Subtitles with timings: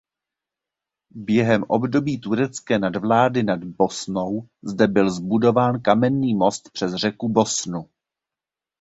[1.15, 7.89] Během období turecké nadvlády nad Bosnou zde byl zbudován kamenný most přes řeku Bosnu.